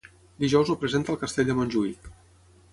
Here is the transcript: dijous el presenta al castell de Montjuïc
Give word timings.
dijous 0.43 0.71
el 0.75 0.79
presenta 0.85 1.15
al 1.15 1.21
castell 1.25 1.53
de 1.53 1.59
Montjuïc 1.61 2.13